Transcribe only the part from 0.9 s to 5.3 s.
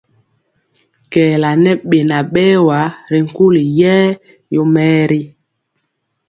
Kɛɛla ŋɛ beŋa berwa ri nkuli yɛɛ yomɛɛri.